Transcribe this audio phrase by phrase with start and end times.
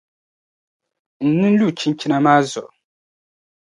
[1.27, 2.71] N nin lu chinchini maa zuɣu.